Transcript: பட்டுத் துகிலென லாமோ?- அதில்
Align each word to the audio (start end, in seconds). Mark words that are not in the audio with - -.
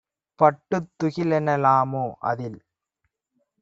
பட்டுத் 0.39 0.89
துகிலென 0.97 1.57
லாமோ?- 1.57 2.05
அதில் 2.29 2.59